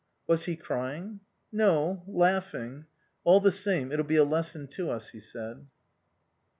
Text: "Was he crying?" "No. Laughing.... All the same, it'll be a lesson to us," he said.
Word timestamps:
"Was 0.25 0.45
he 0.45 0.55
crying?" 0.55 1.19
"No. 1.51 2.01
Laughing.... 2.07 2.87
All 3.23 3.39
the 3.39 3.51
same, 3.51 3.91
it'll 3.91 4.03
be 4.03 4.15
a 4.15 4.23
lesson 4.23 4.65
to 4.69 4.89
us," 4.89 5.09
he 5.11 5.19
said. 5.19 5.67